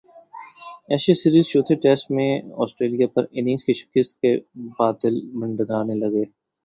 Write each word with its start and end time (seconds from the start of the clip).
Ashes 0.91 1.17
series 1.21 1.45
چوتھے 1.51 1.75
test 1.83 2.05
میں 2.15 2.29
Australia 2.69 3.07
پر 3.13 3.23
اننگز 3.31 3.63
کی 3.65 3.73
شکست 3.81 4.11
کے 4.21 4.31
بادل 4.77 5.15
منڈلانے 5.39 5.95
لگے 6.01 6.23